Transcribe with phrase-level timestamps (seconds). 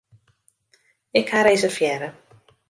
[1.19, 2.13] Ik ha reservearre.